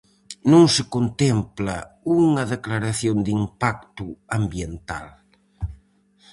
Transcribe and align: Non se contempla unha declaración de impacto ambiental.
Non 0.51 0.65
se 0.75 0.83
contempla 0.95 1.77
unha 2.21 2.43
declaración 2.55 3.17
de 3.25 3.31
impacto 3.43 4.05
ambiental. 4.39 5.07